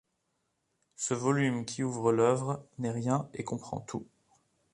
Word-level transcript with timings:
Ce 0.95 1.13
volume, 1.13 1.63
qui 1.63 1.83
ouvre 1.83 2.11
l’œuvre, 2.11 2.65
n’est 2.79 2.89
rien 2.89 3.29
et 3.35 3.43
comprend 3.43 3.81
tout. 3.81 4.07